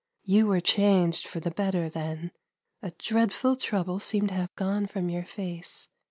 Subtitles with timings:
[0.25, 2.31] You were changed for the better then;
[2.81, 5.89] a dreadful trouble seemed to have gone from your face.